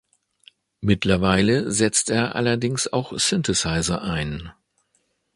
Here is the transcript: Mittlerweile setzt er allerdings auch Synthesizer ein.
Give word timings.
Mittlerweile 0.79 1.71
setzt 1.71 2.09
er 2.09 2.33
allerdings 2.35 2.91
auch 2.91 3.13
Synthesizer 3.19 4.01
ein. 4.01 4.51